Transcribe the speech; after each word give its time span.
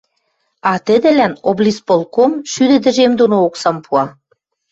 а 0.71 0.73
тӹдӹлӓн 0.85 1.33
облисполком 1.49 2.31
шӱдӹ 2.51 2.77
тӹжем 2.83 3.11
доно 3.19 3.37
оксам 3.47 3.77
пуа. 3.85 4.03